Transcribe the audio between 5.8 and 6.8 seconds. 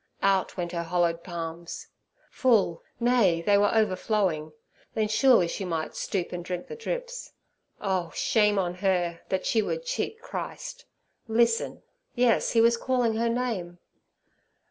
stoop and drink the